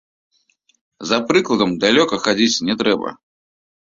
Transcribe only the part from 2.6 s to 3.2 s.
не трэба.